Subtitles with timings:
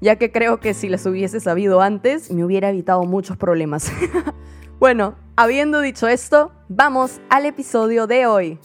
[0.00, 3.92] ya que creo que si las hubiese sabido antes me hubiera evitado muchos problemas.
[4.80, 8.58] bueno, habiendo dicho esto, vamos al episodio de hoy.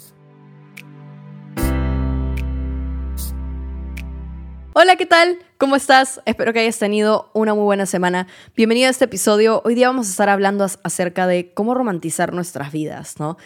[4.77, 5.40] Hola, ¿qué tal?
[5.57, 6.21] ¿Cómo estás?
[6.26, 8.27] Espero que hayas tenido una muy buena semana.
[8.57, 9.62] Bienvenido a este episodio.
[9.63, 13.38] Hoy día vamos a estar hablando acerca de cómo romantizar nuestras vidas, ¿no?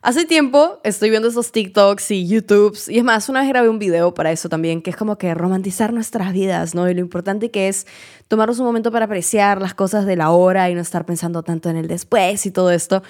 [0.00, 3.80] Hace tiempo estoy viendo esos TikToks y YouTubes, y es más, una vez grabé un
[3.80, 6.88] video para eso también, que es como que romantizar nuestras vidas, ¿no?
[6.88, 7.86] Y lo importante que es
[8.28, 11.68] tomarnos un momento para apreciar las cosas de la hora y no estar pensando tanto
[11.68, 13.02] en el después y todo esto.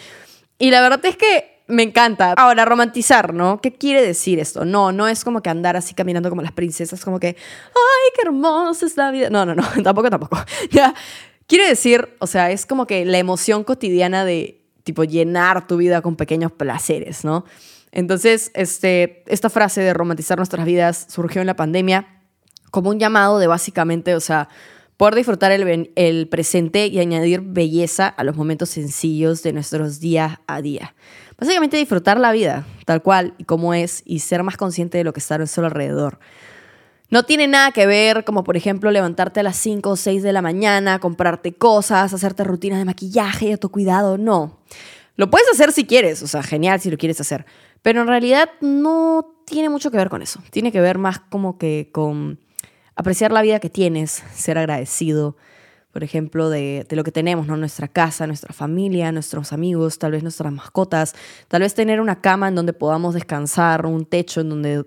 [0.59, 2.33] Y la verdad es que me encanta.
[2.39, 3.61] Ahora, romantizar, ¿no?
[3.61, 4.65] ¿Qué quiere decir esto?
[4.65, 8.23] No, no es como que andar así caminando como las princesas, como que, ay, qué
[8.23, 9.29] hermosa es la vida.
[9.29, 10.39] No, no, no, tampoco, tampoco.
[10.71, 10.95] Ya,
[11.47, 14.58] quiere decir, o sea, es como que la emoción cotidiana de,
[14.89, 17.45] tipo, llenar tu vida con pequeños placeres, ¿no?
[17.93, 22.23] Entonces, este, esta frase de romantizar nuestras vidas surgió en la pandemia
[22.71, 24.49] como un llamado de básicamente, o sea,
[24.97, 30.63] poder disfrutar el, presente y añadir belleza a los momentos sencillos de nuestros día a
[30.63, 30.95] día.
[31.39, 35.13] Básicamente disfrutar la vida tal cual y como es y ser más consciente de lo
[35.13, 36.19] que está a nuestro alrededor.
[37.11, 40.33] No tiene nada que ver como por ejemplo levantarte a las 5 o 6 de
[40.33, 44.59] la mañana, comprarte cosas, hacerte rutinas de maquillaje y autocuidado, no.
[45.17, 47.47] Lo puedes hacer si quieres, o sea, genial si lo quieres hacer,
[47.83, 50.41] pero en realidad no tiene mucho que ver con eso.
[50.51, 52.39] Tiene que ver más como que con
[52.95, 55.37] apreciar la vida que tienes, ser agradecido,
[55.93, 57.57] por ejemplo, de, lo que tenemos, ¿no?
[57.57, 61.15] Nuestra casa, nuestra familia, nuestros amigos, tal vez nuestras mascotas,
[61.49, 64.85] tal vez tener una cama en donde podamos descansar, un techo en donde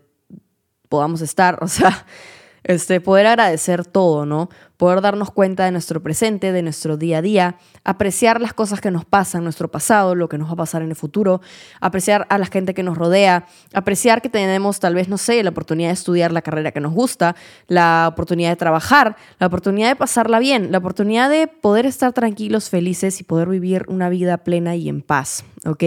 [0.91, 2.05] podamos estar, o sea,
[2.63, 4.49] este, poder agradecer todo, ¿no?
[4.75, 8.91] Poder darnos cuenta de nuestro presente, de nuestro día a día, apreciar las cosas que
[8.91, 11.39] nos pasan, nuestro pasado, lo que nos va a pasar en el futuro,
[11.79, 15.51] apreciar a la gente que nos rodea, apreciar que tenemos tal vez, no sé, la
[15.51, 17.37] oportunidad de estudiar la carrera que nos gusta,
[17.67, 22.69] la oportunidad de trabajar, la oportunidad de pasarla bien, la oportunidad de poder estar tranquilos,
[22.69, 25.83] felices y poder vivir una vida plena y en paz, ¿ok?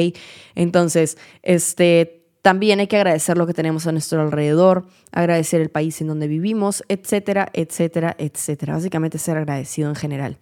[0.55, 5.99] Entonces, este también hay que agradecer lo que tenemos a nuestro alrededor, agradecer el país
[6.03, 8.75] en donde vivimos, etcétera, etcétera, etcétera.
[8.75, 10.37] Básicamente ser agradecido en general.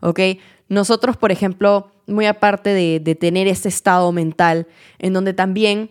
[0.00, 0.20] ¿Ok?
[0.68, 4.68] Nosotros, por ejemplo, muy aparte de, de tener este estado mental
[5.00, 5.90] en donde también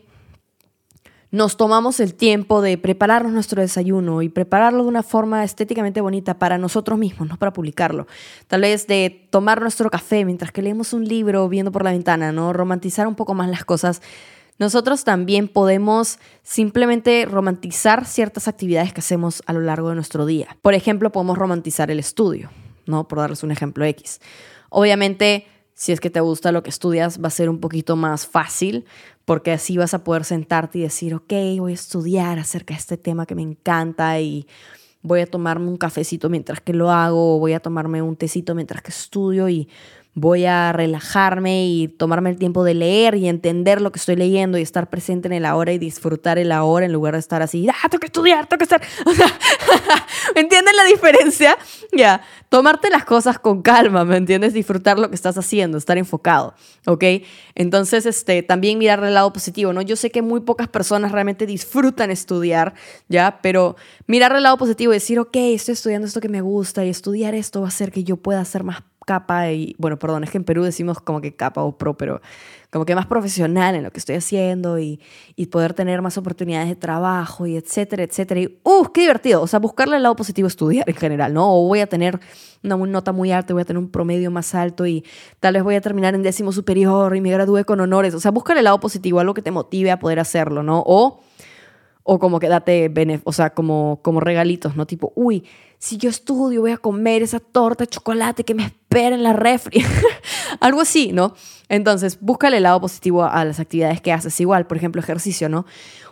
[1.31, 6.39] nos tomamos el tiempo de prepararnos nuestro desayuno y prepararlo de una forma estéticamente bonita
[6.39, 8.07] para nosotros mismos, no para publicarlo.
[8.47, 12.31] Tal vez de tomar nuestro café mientras que leemos un libro viendo por la ventana,
[12.31, 12.53] ¿no?
[12.53, 14.01] Romantizar un poco más las cosas
[14.59, 20.57] nosotros también podemos simplemente romantizar ciertas actividades que hacemos a lo largo de nuestro día.
[20.61, 22.49] Por ejemplo, podemos romantizar el estudio,
[22.85, 23.07] ¿no?
[23.07, 24.19] Por darles un ejemplo X.
[24.69, 28.25] Obviamente, si es que te gusta lo que estudias, va a ser un poquito más
[28.25, 28.85] fácil,
[29.25, 32.97] porque así vas a poder sentarte y decir, ok, voy a estudiar acerca de este
[32.97, 34.47] tema que me encanta y
[35.03, 38.55] voy a tomarme un cafecito mientras que lo hago, o voy a tomarme un tecito
[38.55, 39.69] mientras que estudio y
[40.19, 44.57] voy a relajarme y tomarme el tiempo de leer y entender lo que estoy leyendo
[44.57, 47.67] y estar presente en el ahora y disfrutar el ahora en lugar de estar así,
[47.69, 48.81] ah, tengo que estudiar, tengo que estar.
[49.05, 49.11] O
[50.35, 51.55] ¿me entienden la diferencia?
[51.95, 54.53] Ya, tomarte las cosas con calma, ¿me entiendes?
[54.53, 56.55] Disfrutar lo que estás haciendo, estar enfocado,
[56.87, 57.03] ¿ok?
[57.53, 59.83] Entonces, este, también mirar el lado positivo, ¿no?
[59.83, 62.73] Yo sé que muy pocas personas realmente disfrutan estudiar,
[63.07, 63.37] ¿ya?
[63.43, 63.75] Pero
[64.07, 67.35] mirar el lado positivo y decir, ok, estoy estudiando esto que me gusta y estudiar
[67.35, 70.37] esto va a hacer que yo pueda ser más capa y, bueno, perdón, es que
[70.37, 72.21] en Perú decimos como que capa o pro, pero
[72.69, 74.99] como que más profesional en lo que estoy haciendo y,
[75.37, 78.41] y poder tener más oportunidades de trabajo y etcétera, etcétera.
[78.41, 79.41] Y, ¡uh, qué divertido!
[79.41, 81.49] O sea, buscarle el lado positivo estudiar en general, ¿no?
[81.49, 82.19] O voy a tener
[82.63, 85.05] una nota muy alta, voy a tener un promedio más alto y
[85.39, 88.13] tal vez voy a terminar en décimo superior y me gradúe con honores.
[88.13, 90.83] O sea, buscar el lado positivo, algo que te motive a poder hacerlo, ¿no?
[90.85, 91.21] O
[92.09, 92.89] o como que date,
[93.25, 94.85] o sea, como, como regalitos, ¿no?
[94.85, 95.43] Tipo, uy,
[95.77, 99.33] si yo estudio voy a comer esa torta de chocolate que me espera en la
[99.33, 99.83] refri.
[100.61, 101.33] Algo así, ¿no?
[101.67, 104.39] Entonces, búscale el lado positivo a las actividades que haces.
[104.39, 105.65] Igual, por ejemplo, ejercicio, ¿no?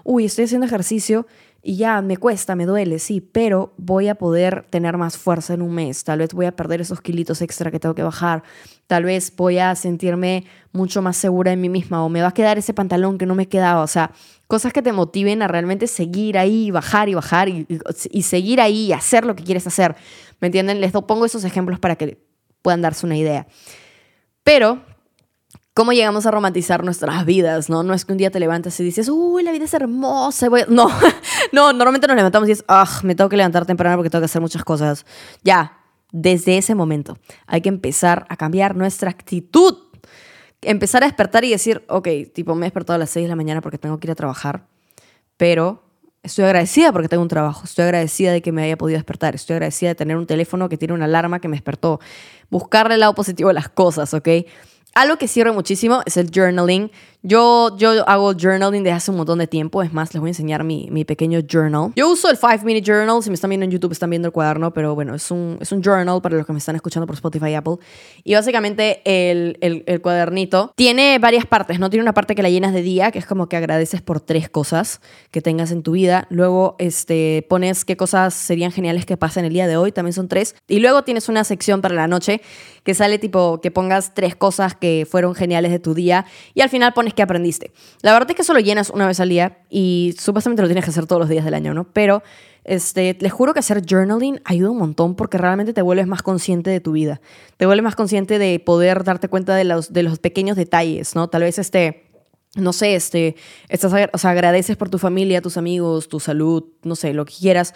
[0.04, 1.28] Uy, estoy haciendo ejercicio
[1.68, 5.64] y ya me cuesta, me duele, sí, pero voy a poder tener más fuerza en
[5.64, 6.04] un mes.
[6.04, 8.44] Tal vez voy a perder esos kilitos extra que tengo que bajar.
[8.86, 12.34] Tal vez voy a sentirme mucho más segura en mí misma o me va a
[12.34, 13.82] quedar ese pantalón que no me quedaba.
[13.82, 14.12] O sea,
[14.46, 17.66] cosas que te motiven a realmente seguir ahí, bajar y bajar y,
[18.22, 19.96] seguir ahí y hacer lo que quieres hacer.
[20.42, 20.80] ¿Me entienden?
[20.82, 22.24] Les pongo esos ejemplos para que
[22.62, 23.48] puedan darse una idea.
[24.44, 24.84] Pero
[25.75, 27.83] cómo llegamos a romantizar nuestras vidas, ¿no?
[27.83, 30.48] No es que un día te levantas y dices, uy, la vida es hermosa.
[30.69, 30.88] No,
[31.51, 34.27] no, normalmente nos levantamos y dices, ah, me tengo que levantar temprano porque tengo que
[34.27, 35.06] hacer muchas cosas.
[35.44, 35.77] Ya,
[36.13, 39.77] desde ese momento hay que empezar a cambiar nuestra actitud.
[40.62, 43.36] Empezar a despertar y decir, ok, tipo, me he despertado a las 6 de la
[43.36, 44.66] mañana porque tengo que ir a trabajar,
[45.36, 45.83] pero
[46.24, 49.56] estoy agradecida porque tengo un trabajo, estoy agradecida de que me haya podido despertar, estoy
[49.56, 52.00] agradecida de tener un teléfono que tiene una alarma que me despertó.
[52.50, 54.30] Buscarle el lado positivo a las cosas, ¿ok?
[54.96, 56.90] Algo que sirve muchísimo es el journaling.
[57.27, 59.81] Yo, yo hago journaling desde hace un montón de tiempo.
[59.81, 61.92] Es más, les voy a enseñar mi, mi pequeño journal.
[61.95, 63.24] Yo uso el 5 Minute Journal.
[63.24, 64.72] Si me están viendo en YouTube, están viendo el cuaderno.
[64.72, 67.48] Pero bueno, es un, es un journal para los que me están escuchando por Spotify
[67.48, 67.77] y Apple.
[68.24, 71.80] Y básicamente el, el, el cuadernito tiene varias partes.
[71.80, 74.22] No tiene una parte que la llenas de día, que es como que agradeces por
[74.22, 75.01] tres cosas
[75.31, 76.27] que tengas en tu vida.
[76.30, 79.92] Luego este, pones qué cosas serían geniales que pasen el día de hoy.
[79.92, 80.54] También son tres.
[80.68, 82.42] Y luego tienes una sección para la noche
[82.83, 86.27] que sale tipo que pongas tres cosas que fueron geniales de tu día.
[86.54, 87.72] Y al final pones que aprendiste.
[88.02, 90.92] La verdad es que solo llenas una vez al día y supuestamente lo tienes que
[90.92, 91.86] hacer todos los días del año, ¿no?
[91.86, 92.22] Pero
[92.64, 96.70] este, les juro que hacer journaling ayuda un montón porque realmente te vuelves más consciente
[96.70, 97.22] de tu vida.
[97.58, 101.30] Te vuelves más consciente de poder darte cuenta de los, de los pequeños detalles, ¿no?
[101.30, 102.06] Tal vez este
[102.56, 103.36] no sé, este,
[103.68, 107.34] estás, o sea, agradeces por tu familia, tus amigos, tu salud, no sé, lo que
[107.34, 107.74] quieras.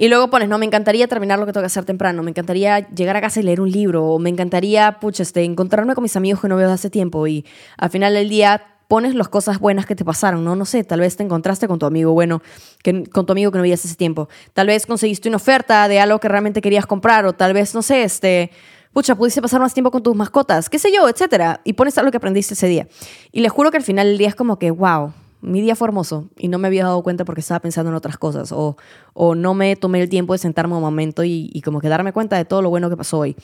[0.00, 2.88] Y luego pones, no, me encantaría terminar lo que tengo que hacer temprano, me encantaría
[2.90, 6.14] llegar a casa y leer un libro, o me encantaría, pucha, este, encontrarme con mis
[6.14, 7.26] amigos que no veo desde hace tiempo.
[7.26, 7.44] Y
[7.76, 10.54] al final del día pones las cosas buenas que te pasaron, ¿no?
[10.54, 12.42] No sé, tal vez te encontraste con tu amigo bueno,
[12.84, 14.28] que, con tu amigo que no veías ese tiempo.
[14.52, 17.82] Tal vez conseguiste una oferta de algo que realmente querías comprar, o tal vez, no
[17.82, 18.52] sé, este,
[18.92, 21.60] pucha, pudiste pasar más tiempo con tus mascotas, qué sé yo, etcétera.
[21.64, 22.86] Y pones algo que aprendiste ese día.
[23.32, 25.88] Y les juro que al final del día es como que, wow, mi día fue
[25.88, 28.76] hermoso y no me había dado cuenta porque estaba pensando en otras cosas o,
[29.14, 32.36] o no me tomé el tiempo de sentarme un momento y, como que darme cuenta
[32.36, 33.36] de todo lo bueno que pasó hoy.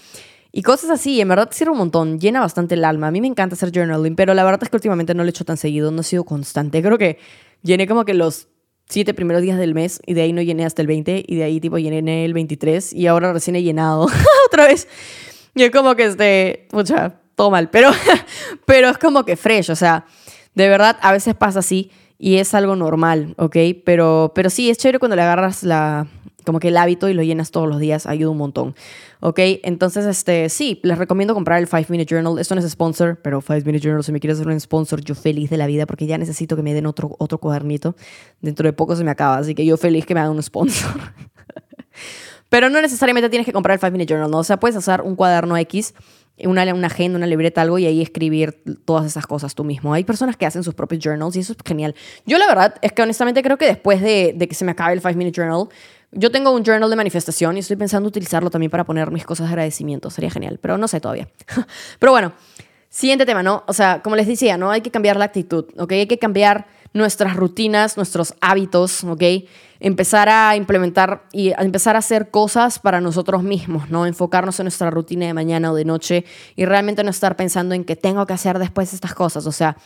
[0.52, 3.08] Y cosas así, en verdad sirve un montón, llena bastante el alma.
[3.08, 5.30] A mí me encanta hacer journaling, pero la verdad es que últimamente no lo he
[5.30, 6.80] hecho tan seguido, no he sido constante.
[6.80, 7.18] Creo que
[7.62, 8.48] llené como que los
[8.88, 11.42] siete primeros días del mes y de ahí no llené hasta el 20 y de
[11.42, 14.06] ahí tipo llené el 23 y ahora recién he llenado
[14.46, 14.86] otra vez.
[15.54, 17.90] Y es como que este, pucha, todo mal, pero,
[18.66, 20.06] pero es como que fresh, o sea,
[20.54, 23.56] de verdad a veces pasa así y es algo normal, ¿ok?
[23.84, 26.06] Pero, pero sí, es chévere cuando le agarras la,
[26.44, 28.74] como que el hábito y lo llenas todos los días ayuda un montón.
[29.20, 29.38] ¿Ok?
[29.62, 32.38] Entonces, este, sí, les recomiendo comprar el 5 Minute Journal.
[32.38, 35.14] Esto no es sponsor, pero 5 Minute Journal, si me quieres hacer un sponsor, yo
[35.14, 37.96] feliz de la vida porque ya necesito que me den otro, otro cuadernito.
[38.40, 40.90] Dentro de poco se me acaba, así que yo feliz que me hagan un sponsor.
[42.54, 44.38] pero no necesariamente tienes que comprar el 5 Minute Journal, ¿no?
[44.38, 45.92] O sea, puedes hacer un cuaderno X
[46.44, 49.92] una, una agenda, una libreta, algo y ahí escribir todas esas cosas tú mismo.
[49.92, 51.96] Hay personas que hacen sus propios journals y eso es genial.
[52.26, 54.92] Yo la verdad es que honestamente creo que después de, de que se me acabe
[54.92, 55.66] el 5 Minute Journal,
[56.12, 59.48] yo tengo un journal de manifestación y estoy pensando utilizarlo también para poner mis cosas
[59.48, 60.08] de agradecimiento.
[60.10, 61.26] Sería genial, pero no sé todavía.
[61.98, 62.34] pero bueno,
[62.88, 63.64] siguiente tema, ¿no?
[63.66, 64.70] O sea, como les decía, ¿no?
[64.70, 65.90] Hay que cambiar la actitud, ¿ok?
[65.90, 69.22] Hay que cambiar nuestras rutinas, nuestros hábitos, ¿ok?
[69.80, 74.06] Empezar a implementar y empezar a hacer cosas para nosotros mismos, ¿no?
[74.06, 76.24] Enfocarnos en nuestra rutina de mañana o de noche
[76.56, 79.46] y realmente no estar pensando en que tengo que hacer después estas cosas.
[79.46, 79.76] O sea,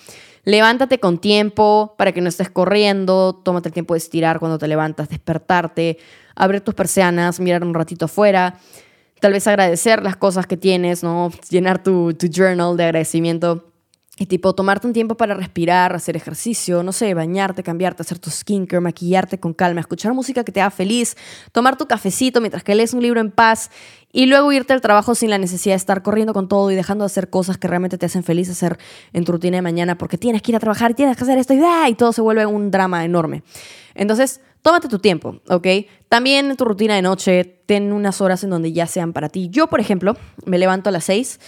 [0.49, 4.67] Levántate con tiempo para que no estés corriendo, tómate el tiempo de estirar cuando te
[4.67, 5.99] levantas, despertarte,
[6.35, 8.59] abrir tus persianas, mirar un ratito afuera,
[9.21, 11.31] tal vez agradecer las cosas que tienes, ¿no?
[11.51, 13.67] Llenar tu, tu journal de agradecimiento.
[14.19, 18.31] Y tipo, tomarte un tiempo para respirar, hacer ejercicio, no sé, bañarte, cambiarte, hacer tu
[18.31, 21.17] skincare, maquillarte con calma, escuchar música que te haga feliz,
[21.53, 23.71] tomar tu cafecito mientras que lees un libro en paz
[24.13, 27.05] y luego irte al trabajo sin la necesidad de estar corriendo con todo y dejando
[27.05, 28.79] de hacer cosas que realmente te hacen feliz hacer
[29.13, 31.55] en tu rutina de mañana porque tienes que ir a trabajar, tienes que hacer esto
[31.55, 31.89] y, ¡ah!
[31.89, 33.43] y todo se vuelve un drama enorme.
[33.95, 35.67] Entonces, tómate tu tiempo, ¿ok?
[36.09, 39.49] También en tu rutina de noche, ten unas horas en donde ya sean para ti.
[39.51, 41.39] Yo, por ejemplo, me levanto a las 6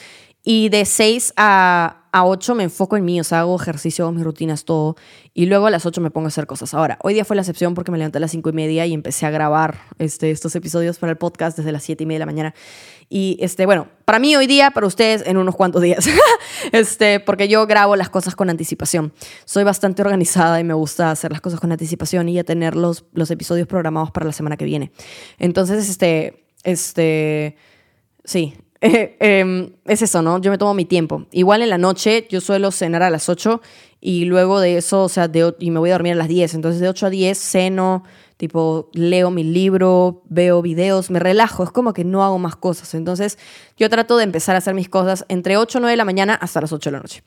[0.42, 4.12] y de 6 a a 8 me enfoco en mí, o sea, hago ejercicio, hago
[4.12, 4.96] mis rutinas, todo.
[5.32, 6.74] Y luego a las 8 me pongo a hacer cosas.
[6.74, 8.92] Ahora, hoy día fue la excepción porque me levanté a las 5 y media y
[8.92, 12.20] empecé a grabar este, estos episodios para el podcast desde las 7 y media de
[12.20, 12.54] la mañana.
[13.08, 16.08] Y este, bueno, para mí hoy día, para ustedes en unos cuantos días.
[16.72, 19.12] este, porque yo grabo las cosas con anticipación.
[19.44, 23.04] Soy bastante organizada y me gusta hacer las cosas con anticipación y ya tener los,
[23.12, 24.90] los episodios programados para la semana que viene.
[25.38, 27.56] Entonces, este, este,
[28.24, 28.54] sí,
[29.20, 30.40] Em, es eso, ¿no?
[30.40, 31.26] Yo me tomo mi tiempo.
[31.32, 33.60] Igual en la noche yo suelo cenar a las 8
[34.00, 36.54] y luego de eso, o sea, de, y me voy a dormir a las 10.
[36.54, 38.04] Entonces de 8 a 10 ceno,
[38.38, 41.62] tipo leo mi libro, veo videos, me relajo.
[41.62, 42.94] Es como que no hago más cosas.
[42.94, 43.38] Entonces
[43.76, 46.34] yo trato de empezar a hacer mis cosas entre 8 o 9 de la mañana
[46.34, 47.22] hasta las 8 de la noche.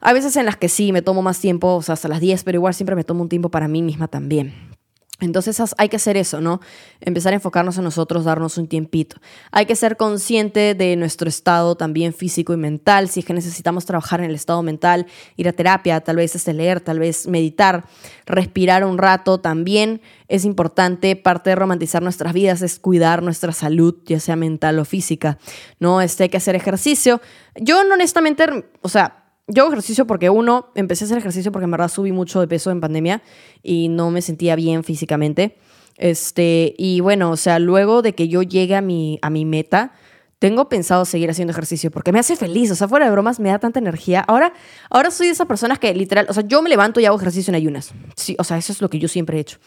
[0.00, 2.44] Hay veces en las que sí, me tomo más tiempo, o sea, hasta las 10,
[2.44, 4.75] pero igual siempre me tomo un tiempo para mí misma también.
[5.18, 6.60] Entonces hay que hacer eso, ¿no?
[7.00, 9.16] Empezar a enfocarnos en nosotros, darnos un tiempito.
[9.50, 13.86] Hay que ser consciente de nuestro estado también físico y mental, si es que necesitamos
[13.86, 15.06] trabajar en el estado mental,
[15.36, 17.86] ir a terapia, tal vez este leer, tal vez meditar,
[18.26, 21.16] respirar un rato, también es importante.
[21.16, 25.38] Parte de romantizar nuestras vidas es cuidar nuestra salud, ya sea mental o física,
[25.80, 26.02] ¿no?
[26.02, 27.22] Este hay que hacer ejercicio.
[27.54, 28.44] Yo honestamente,
[28.82, 32.12] o sea, yo hago ejercicio porque uno, empecé a hacer ejercicio porque en verdad subí
[32.12, 33.22] mucho de peso en pandemia
[33.62, 35.56] y no me sentía bien físicamente.
[35.96, 39.92] Este, y bueno, o sea, luego de que yo llegue a mi, a mi meta,
[40.38, 43.48] tengo pensado seguir haciendo ejercicio porque me hace feliz, o sea, fuera de bromas, me
[43.48, 44.20] da tanta energía.
[44.20, 44.52] Ahora,
[44.90, 47.50] ahora soy de esas personas que literal, o sea, yo me levanto y hago ejercicio
[47.50, 47.92] en ayunas.
[48.16, 49.58] Sí, o sea, eso es lo que yo siempre he hecho.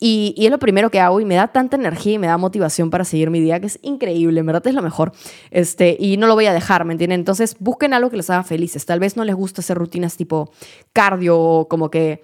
[0.00, 2.90] Y, es lo primero que hago y me da tanta energía y me da motivación
[2.90, 5.12] para seguir mi día que es increíble, en verdad es lo mejor.
[5.50, 7.20] Este, y no lo voy a dejar, ¿me entienden?
[7.20, 8.84] Entonces busquen algo que les haga felices.
[8.86, 10.50] Tal vez no les gusta hacer rutinas tipo
[10.92, 12.22] cardio o como que,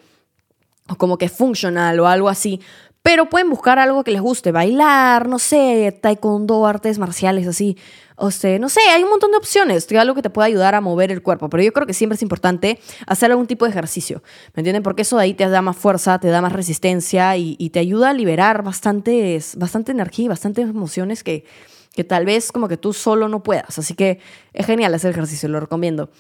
[0.88, 2.60] o como que funcional o algo así,
[3.02, 7.76] pero pueden buscar algo que les guste, bailar, no sé, taekwondo, artes marciales, así.
[8.16, 8.28] O
[8.58, 11.22] no sé, hay un montón de opciones, algo que te pueda ayudar a mover el
[11.22, 14.22] cuerpo, pero yo creo que siempre es importante hacer algún tipo de ejercicio,
[14.54, 14.82] ¿me entienden?
[14.82, 18.10] Porque eso de ahí te da más fuerza, te da más resistencia y, te ayuda
[18.10, 19.40] a liberar bastante
[19.86, 21.46] energía y bastantes emociones que,
[21.94, 23.78] que tal vez como que tú solo no puedas.
[23.78, 24.20] Así que
[24.52, 26.10] es genial hacer ejercicio, lo recomiendo.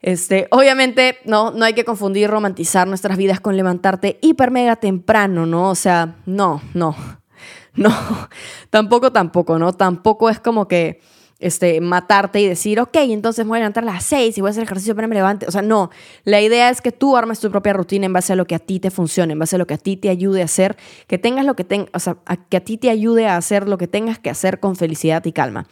[0.00, 5.44] Este, obviamente, no, no hay que confundir romantizar nuestras vidas con levantarte hiper mega temprano,
[5.44, 5.70] ¿no?
[5.70, 6.94] O sea, no, no,
[7.74, 7.92] no,
[8.70, 9.72] tampoco, tampoco, ¿no?
[9.72, 11.00] Tampoco es como que
[11.40, 14.50] este, matarte y decir, ok, entonces voy a levantar a las 6 y voy a
[14.50, 15.46] hacer ejercicio para que me levante.
[15.46, 15.90] O sea, no.
[16.24, 18.58] La idea es que tú armes tu propia rutina en base a lo que a
[18.58, 20.76] ti te funcione, en base a lo que a ti te ayude a hacer,
[21.06, 22.16] que tengas lo que tengas, o sea,
[22.48, 25.32] que a ti te ayude a hacer lo que tengas que hacer con felicidad y
[25.32, 25.66] calma.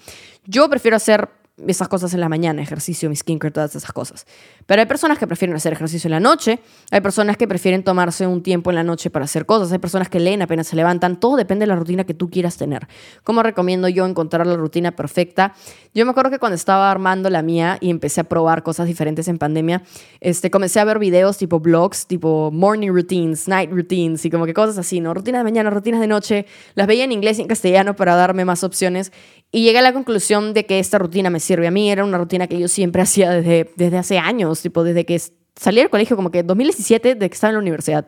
[0.45, 1.31] Yo prefiero hacer
[1.67, 4.27] esas cosas en la mañana, ejercicio, mi skincare, todas esas cosas.
[4.67, 6.61] Pero hay personas que prefieren hacer ejercicio en la noche,
[6.91, 10.11] hay personas que prefieren tomarse un tiempo en la noche para hacer cosas, hay personas
[10.11, 12.87] que leen apenas se levantan, todo depende de la rutina que tú quieras tener.
[13.25, 15.55] ¿Cómo recomiendo yo encontrar la rutina perfecta?
[15.95, 19.27] Yo me acuerdo que cuando estaba armando la mía y empecé a probar cosas diferentes
[19.29, 19.83] en pandemia,
[20.21, 24.53] este, comencé a ver videos tipo blogs, tipo morning routines, night routines y como que
[24.53, 25.15] cosas así, ¿no?
[25.15, 26.45] Rutinas de mañana, rutinas de noche,
[26.75, 29.11] las veía en inglés y en castellano para darme más opciones
[29.53, 31.91] y llegué a la conclusión de que esta rutina me sirve a mí.
[31.91, 35.21] Era una rutina que yo siempre hacía desde, desde hace años, tipo desde que
[35.55, 38.07] salí del colegio, como que 2017, de que estaba en la universidad.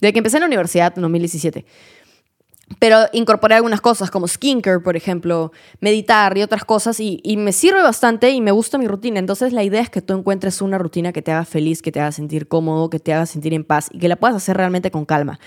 [0.00, 1.64] Desde que empecé en la universidad en 2017.
[2.78, 7.52] Pero incorporé algunas cosas como skincare, por ejemplo, meditar y otras cosas y, y, me
[7.52, 9.18] sirve bastante y me gusta mi rutina.
[9.18, 12.00] Entonces la idea es que tú encuentres una rutina que te haga feliz, que te
[12.00, 14.90] haga sentir cómodo, que te haga sentir en paz y que la puedas hacer realmente
[14.90, 15.38] con calma.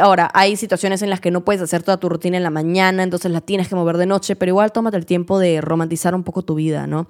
[0.00, 3.02] Ahora, hay situaciones en las que no puedes hacer toda tu rutina en la mañana,
[3.02, 6.24] entonces la tienes que mover de noche, pero igual tómate el tiempo de romantizar un
[6.24, 7.08] poco tu vida, ¿no?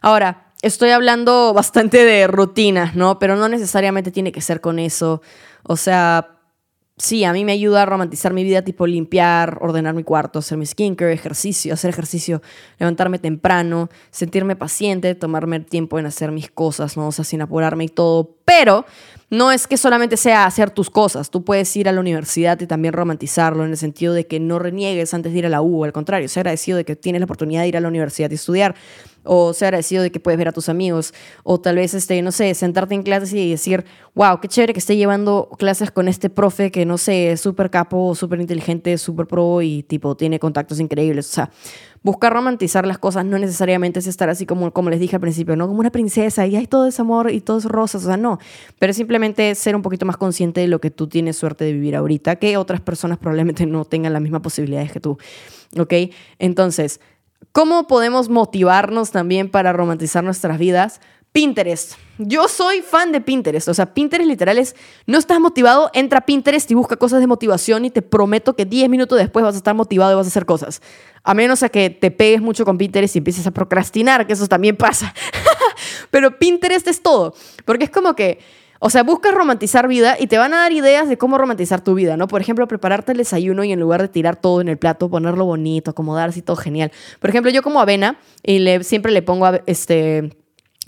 [0.00, 3.18] Ahora, estoy hablando bastante de rutinas, ¿no?
[3.18, 5.22] Pero no necesariamente tiene que ser con eso.
[5.62, 6.38] O sea,
[6.96, 10.58] sí, a mí me ayuda a romantizar mi vida, tipo limpiar, ordenar mi cuarto, hacer
[10.58, 12.42] mi skincare, ejercicio, hacer ejercicio,
[12.78, 17.08] levantarme temprano, sentirme paciente, tomarme el tiempo en hacer mis cosas, ¿no?
[17.08, 18.36] O sea, sin apurarme y todo.
[18.44, 18.84] Pero
[19.30, 22.66] no es que solamente sea hacer tus cosas, tú puedes ir a la universidad y
[22.66, 25.84] también romantizarlo en el sentido de que no reniegues antes de ir a la U,
[25.84, 28.34] al contrario, ser agradecido de que tienes la oportunidad de ir a la universidad y
[28.34, 28.74] estudiar,
[29.24, 32.32] o ser agradecido de que puedes ver a tus amigos, o tal vez, este, no
[32.32, 36.30] sé, sentarte en clases y decir, wow, qué chévere que esté llevando clases con este
[36.30, 40.80] profe que, no sé, es súper capo, súper inteligente, súper pro y tipo tiene contactos
[40.80, 41.50] increíbles, o sea,
[42.02, 45.56] buscar romantizar las cosas no necesariamente es estar así como, como les dije al principio,
[45.56, 45.66] ¿no?
[45.66, 48.38] Como una princesa y hay todo ese amor y todo es rosas, o sea, no.
[48.78, 51.96] Pero simplemente ser un poquito más consciente de lo que tú tienes suerte de vivir
[51.96, 55.18] ahorita, que otras personas probablemente no tengan las mismas posibilidades que tú,
[55.78, 55.94] ¿ok?
[56.38, 57.00] Entonces,
[57.52, 61.00] ¿cómo podemos motivarnos también para romantizar nuestras vidas?
[61.32, 61.94] Pinterest.
[62.18, 63.68] Yo soy fan de Pinterest.
[63.68, 64.74] O sea, Pinterest literal es,
[65.06, 68.64] no estás motivado, entra a Pinterest y busca cosas de motivación y te prometo que
[68.64, 70.82] 10 minutos después vas a estar motivado y vas a hacer cosas.
[71.22, 74.76] A menos que te pegues mucho con Pinterest y empieces a procrastinar, que eso también
[74.76, 75.14] pasa.
[76.10, 77.34] Pero Pinterest es todo.
[77.64, 78.40] Porque es como que,
[78.80, 81.94] o sea, buscas romantizar vida y te van a dar ideas de cómo romantizar tu
[81.94, 82.28] vida, ¿no?
[82.28, 85.44] Por ejemplo, prepararte el desayuno y en lugar de tirar todo en el plato, ponerlo
[85.44, 86.90] bonito, acomodarse y todo genial.
[87.20, 90.32] Por ejemplo, yo como avena y le, siempre le pongo este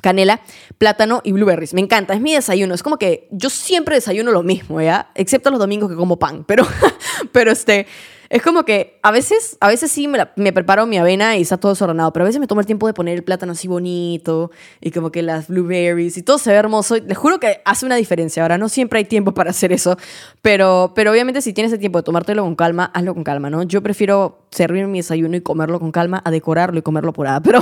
[0.00, 0.40] canela,
[0.78, 1.74] plátano y blueberries.
[1.74, 2.74] Me encanta, es mi desayuno.
[2.74, 5.10] Es como que yo siempre desayuno lo mismo, ¿ya?
[5.14, 6.66] Excepto los domingos que como pan, pero,
[7.32, 7.86] pero este,
[8.30, 11.56] Es como que a veces, a veces sí me, me, preparo mi avena y está
[11.56, 14.52] todo desordenado, pero a veces me tomo el tiempo de poner el plátano así bonito
[14.80, 16.94] y como que las blueberries y todo se ve hermoso.
[16.94, 18.44] Les juro que hace una diferencia.
[18.44, 19.96] Ahora, no siempre hay tiempo para hacer eso,
[20.42, 23.64] pero, pero obviamente si tienes el tiempo de tomártelo con calma, hazlo con calma, ¿no?
[23.64, 27.40] Yo prefiero servir mi desayuno y comerlo con calma a decorarlo y comerlo por ahí,
[27.44, 27.58] pero,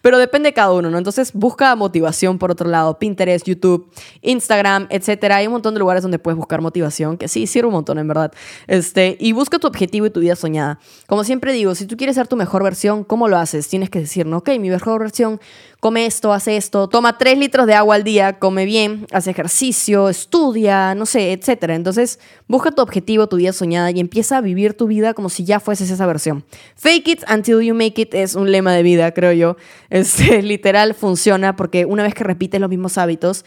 [0.00, 0.96] pero depende de cada uno, ¿no?
[0.96, 3.90] Entonces busca motivación por otro lado, Pinterest, YouTube,
[4.22, 5.36] Instagram, etcétera.
[5.36, 8.08] Hay un montón de lugares donde puedes buscar motivación, que sí, sirve un montón, en
[8.08, 8.32] verdad.
[8.66, 10.78] Este, y busca tu objetivo y tu vida soñada.
[11.06, 13.68] Como siempre digo, si tú quieres ser tu mejor versión, ¿cómo lo haces?
[13.68, 14.38] Tienes que decir, ¿no?
[14.38, 15.40] ok, mi mejor versión,
[15.80, 20.08] come esto, hace esto, toma 3 litros de agua al día, come bien, hace ejercicio,
[20.08, 21.74] estudia, no sé, etcétera.
[21.74, 25.44] Entonces, busca tu objetivo, tu vida soñada y empieza a vivir tu vida como si
[25.44, 26.44] ya fueses esa versión.
[26.76, 29.56] Fake it until you make it es un lema de vida, creo yo.
[29.90, 33.44] Este, literal funciona porque una vez que repites los mismos hábitos,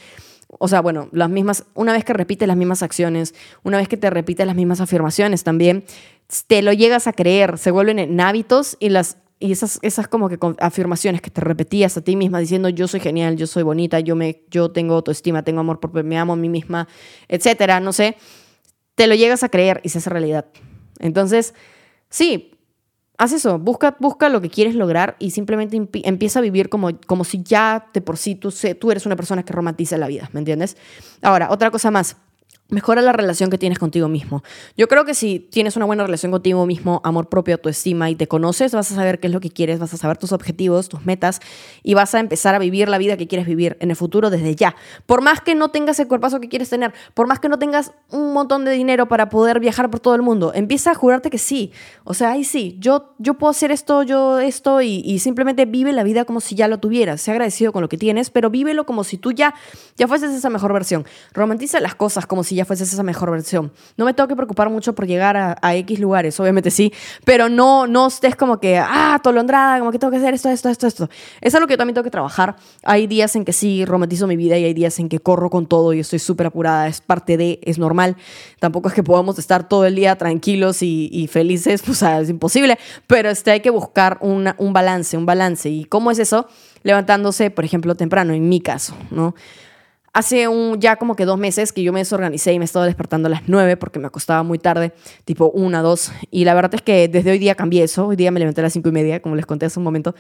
[0.60, 3.98] o sea, bueno, las mismas, una vez que repites las mismas acciones, una vez que
[3.98, 5.86] te repites las mismas afirmaciones también,
[6.48, 10.30] te lo llegas a creer, se vuelven en hábitos y las y esas, esas como
[10.30, 14.00] que afirmaciones que te repetías a ti misma diciendo yo soy genial, yo soy bonita,
[14.00, 16.88] yo, me, yo tengo autoestima, tengo amor propio, me amo a mí misma,
[17.28, 18.18] etcétera, no sé,
[18.94, 20.46] te lo llegas a creer y se hace realidad.
[21.00, 21.56] Entonces,
[22.08, 22.52] sí,
[23.22, 27.24] haz eso, busca, busca lo que quieres lograr y simplemente empieza a vivir como, como
[27.24, 30.40] si ya de por sí tú, tú eres una persona que romantiza la vida, ¿me
[30.40, 30.76] entiendes?
[31.22, 32.18] Ahora, otra cosa más
[32.72, 34.44] mejora la relación que tienes contigo mismo.
[34.78, 38.16] Yo creo que si tienes una buena relación contigo mismo, amor propio, tu estima y
[38.16, 40.90] te conoces, vas a saber qué es lo que quieres, vas a saber tus objetivos,
[40.90, 41.42] tus metas
[41.84, 44.56] y vas a empezar a vivir la vida que quieres vivir en el futuro desde
[44.56, 44.76] ya.
[45.06, 47.92] Por más que no tengas el cuerpazo que quieres tener, por más que no tengas
[48.10, 51.38] un montón de dinero para poder viajar por todo el mundo, empieza a jurarte que
[51.38, 51.74] sí.
[52.06, 55.92] O sea, ahí sí, yo, yo puedo hacer esto, yo esto y, y simplemente vive
[55.92, 57.22] la vida como si ya lo tuvieras.
[57.22, 59.54] Sé agradecido con lo que tienes, pero vívelo como si tú ya,
[59.98, 61.06] ya fueses esa mejor versión.
[61.34, 63.72] Romantiza las cosas como si ya fueses esa mejor versión.
[63.98, 66.92] No me tengo que preocupar mucho por llegar a, X lugares, obviamente sí,
[67.24, 70.70] pero no, no estés como que, ah, tolondrada, como que tengo que hacer esto, esto,
[70.70, 71.10] esto, esto.
[71.40, 72.56] Es algo que yo también tengo que trabajar.
[72.84, 75.66] Hay días en que sí romantizo mi vida y hay días en que corro con
[75.66, 76.88] todo y estoy súper apurada.
[76.88, 78.18] Es parte de, es normal.
[78.60, 82.78] Tampoco es que podamos estar todo el día tranquilos y, felices, pues es imposible,
[83.08, 85.70] pero este, hay que buscar un balance, un balance.
[85.70, 86.48] ¿Y cómo es eso?
[86.84, 89.36] Levantándose, por ejemplo, temprano, en mi caso, ¿no?
[90.14, 93.28] Hace un, ya como que dos meses que yo me desorganicé y me estaba despertando
[93.28, 94.92] a las nueve porque me acostaba muy tarde,
[95.24, 96.12] tipo una, dos.
[96.32, 98.08] Y la verdad es que desde hoy día cambié eso.
[98.08, 100.14] Hoy día me levanté a las cinco y media, como les conté hace un momento.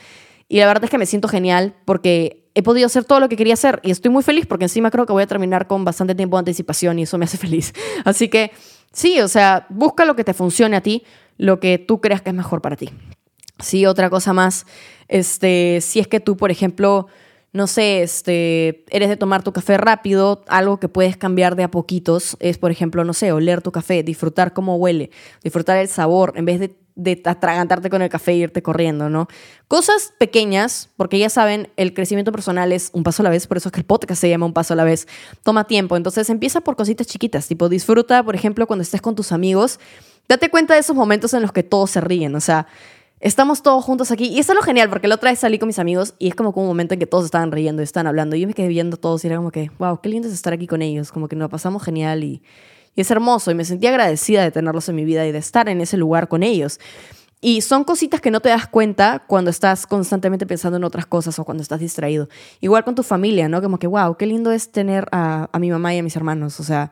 [0.47, 3.35] Y la verdad es que me siento genial porque he podido hacer todo lo que
[3.35, 3.81] quería hacer.
[3.83, 6.39] Y estoy muy feliz porque encima creo que voy a terminar con bastante tiempo de
[6.39, 7.73] anticipación y eso me hace feliz.
[8.05, 8.51] Así que
[8.93, 11.03] sí, o sea, busca lo que te funcione a ti,
[11.37, 12.89] lo que tú creas que es mejor para ti.
[13.59, 14.65] Sí, otra cosa más,
[15.07, 17.07] este, si es que tú, por ejemplo,
[17.53, 21.71] no sé, este, eres de tomar tu café rápido, algo que puedes cambiar de a
[21.71, 25.11] poquitos es, por ejemplo, no sé, oler tu café, disfrutar cómo huele,
[25.43, 29.27] disfrutar el sabor, en vez de, de atragantarte con el café e irte corriendo, ¿no?
[29.67, 33.57] Cosas pequeñas, porque ya saben, el crecimiento personal es un paso a la vez, por
[33.57, 35.07] eso es que el podcast se llama un paso a la vez,
[35.43, 39.33] toma tiempo, entonces empieza por cositas chiquitas, tipo disfruta, por ejemplo, cuando estés con tus
[39.33, 39.77] amigos,
[40.29, 42.67] date cuenta de esos momentos en los que todos se ríen, o sea,
[43.21, 44.27] estamos todos juntos aquí.
[44.27, 46.35] Y eso es lo genial, porque la otra vez salí con mis amigos y es
[46.35, 48.35] como, un momento en que todos estaban riendo y estaban hablando.
[48.35, 50.53] Y yo me quedé viendo todos y era como que, wow, qué lindo es estar
[50.53, 51.11] aquí con ellos.
[51.11, 52.41] Como que nos pasamos genial y,
[52.95, 53.51] y es hermoso.
[53.51, 56.27] Y me sentí agradecida de tenerlos en mi vida y de estar en ese lugar
[56.27, 56.79] con ellos.
[57.43, 61.39] Y son cositas que no te das cuenta cuando estás constantemente pensando en otras cosas
[61.39, 62.27] o cuando estás distraído.
[62.59, 63.61] Igual con tu familia, ¿no?
[63.61, 66.59] Como que, wow, qué lindo es tener a, a mi mamá y a mis hermanos.
[66.59, 66.91] O sea,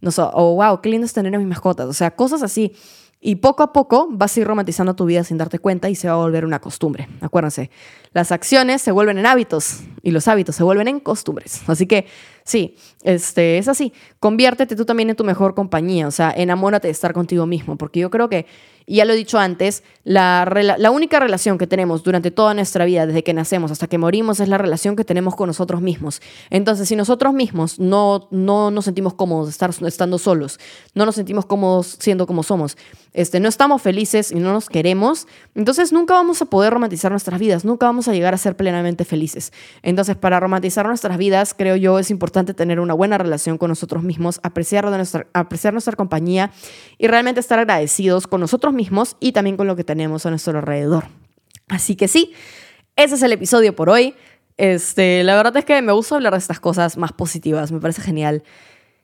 [0.00, 1.88] no sé, o wow, qué lindo es tener a mis mascotas.
[1.88, 2.74] O sea, cosas así
[3.20, 6.08] y poco a poco vas a ir romantizando tu vida sin darte cuenta y se
[6.08, 7.08] va a volver una costumbre.
[7.20, 7.70] Acuérdense,
[8.12, 11.62] las acciones se vuelven en hábitos y los hábitos se vuelven en costumbres.
[11.66, 12.06] Así que
[12.44, 13.92] sí, este, es así.
[14.20, 18.00] Conviértete tú también en tu mejor compañía, o sea, enamórate de estar contigo mismo, porque
[18.00, 18.46] yo creo que
[18.88, 23.06] y ya lo he dicho antes, la, única relación que tenemos durante toda nuestra vida,
[23.06, 26.22] desde que nacemos hasta que morimos, es la relación que tenemos con nosotros mismos.
[26.48, 30.58] Entonces, si nosotros mismos no, no nos sentimos cómodos estar, estando solos,
[30.94, 32.78] no nos sentimos cómodos siendo como somos,
[33.12, 37.38] este, no estamos felices y no nos queremos, entonces nunca vamos a poder romantizar nuestras
[37.38, 39.52] vidas, nunca vamos a llegar a ser plenamente felices.
[39.82, 44.02] Entonces, para romantizar nuestras vidas, creo yo, es importante tener una buena relación con nosotros
[44.02, 44.86] mismos, apreciar,
[45.34, 46.52] apreciar nuestra compañía
[46.96, 48.77] y realmente estar agradecidos con nosotros mismos
[49.20, 51.06] y también con lo que tenemos a nuestro alrededor.
[51.68, 52.32] Así que sí,
[52.96, 54.14] ese es el episodio por hoy.
[54.56, 58.02] Este, la verdad es que me gusta hablar de estas cosas más positivas, me parece
[58.02, 58.42] genial.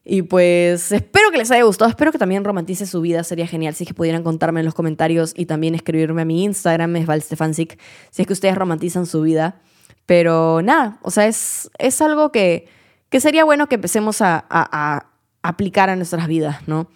[0.05, 3.75] Y pues espero que les haya gustado, espero que también romantice su vida, sería genial
[3.75, 7.07] si es que pudieran contarme en los comentarios y también escribirme a mi Instagram, es
[7.07, 7.79] Valstefancic,
[8.11, 9.61] si es que ustedes romantizan su vida.
[10.05, 12.69] Pero nada, o sea, es, es algo que,
[13.09, 15.07] que sería bueno que empecemos a, a, a
[15.43, 16.89] aplicar a nuestras vidas, ¿no?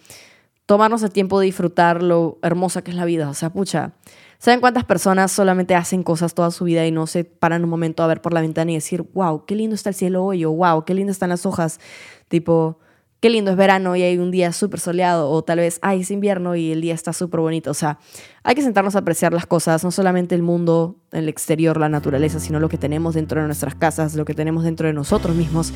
[0.69, 3.27] Tomarnos el tiempo de disfrutar lo hermosa que es la vida.
[3.27, 3.93] O sea, pucha,
[4.37, 8.03] ¿saben cuántas personas solamente hacen cosas toda su vida y no se paran un momento
[8.03, 10.51] a ver por la ventana y decir, wow, qué lindo está el cielo hoy, o
[10.51, 11.79] wow, qué lindo están las hojas?
[12.27, 12.77] Tipo,
[13.19, 16.11] qué lindo es verano y hay un día súper soleado, o tal vez, ay, es
[16.11, 17.71] invierno y el día está súper bonito.
[17.71, 17.97] O sea,
[18.43, 22.39] hay que sentarnos a apreciar las cosas, no solamente el mundo, el exterior, la naturaleza,
[22.39, 25.73] sino lo que tenemos dentro de nuestras casas, lo que tenemos dentro de nosotros mismos.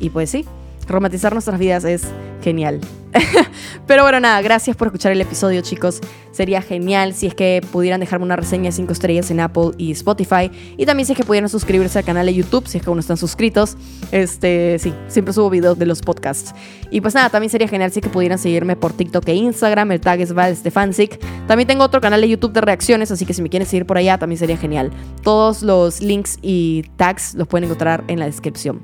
[0.00, 0.44] Y pues sí,
[0.88, 2.08] romantizar nuestras vidas es
[2.42, 2.80] genial.
[3.86, 6.00] Pero bueno, nada, gracias por escuchar el episodio, chicos.
[6.30, 9.92] Sería genial si es que pudieran dejarme una reseña de 5 estrellas en Apple y
[9.92, 10.50] Spotify.
[10.76, 12.96] Y también si es que pudieran suscribirse al canal de YouTube, si es que aún
[12.96, 13.76] no están suscritos.
[14.10, 16.54] Este, sí, siempre subo videos de los podcasts.
[16.90, 19.92] Y pues nada, también sería genial si es que pudieran seguirme por TikTok e Instagram.
[19.92, 21.18] El tag es Val Stefancic.
[21.46, 23.98] También tengo otro canal de YouTube de reacciones, así que si me quieren seguir por
[23.98, 24.90] allá, también sería genial.
[25.22, 28.80] Todos los links y tags los pueden encontrar en la descripción.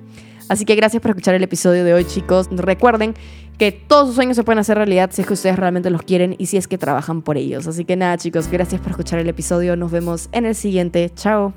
[0.48, 2.48] Así que gracias por escuchar el episodio de hoy, chicos.
[2.50, 3.14] Recuerden
[3.58, 6.36] que todos sus sueños se pueden hacer realidad si es que ustedes realmente los quieren
[6.38, 7.66] y si es que trabajan por ellos.
[7.66, 9.76] Así que nada, chicos, gracias por escuchar el episodio.
[9.76, 11.10] Nos vemos en el siguiente.
[11.14, 11.52] Chao.